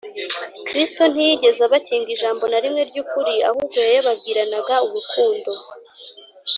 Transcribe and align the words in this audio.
”kristo 0.67 1.03
ntiyigeze 1.11 1.61
abakinga 1.67 2.09
ijambo 2.15 2.43
na 2.47 2.59
rimwe 2.63 2.81
ry’ukuri, 2.89 3.35
ahubwo 3.49 3.77
yayababwiranaga 3.85 4.75
urukundo 4.87 5.51